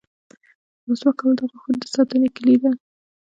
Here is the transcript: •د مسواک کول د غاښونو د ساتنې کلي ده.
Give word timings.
•د 0.81 0.83
مسواک 0.89 1.15
کول 1.19 1.33
د 1.37 1.41
غاښونو 1.49 1.77
د 1.81 1.85
ساتنې 1.95 2.29
کلي 2.35 2.55
ده. 2.61 2.71